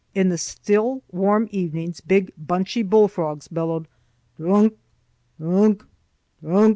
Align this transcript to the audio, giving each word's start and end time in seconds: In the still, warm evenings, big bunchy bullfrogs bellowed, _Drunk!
In 0.15 0.29
the 0.29 0.37
still, 0.39 1.03
warm 1.11 1.47
evenings, 1.51 2.01
big 2.01 2.33
bunchy 2.35 2.81
bullfrogs 2.81 3.47
bellowed, 3.47 3.87
_Drunk! 4.39 4.75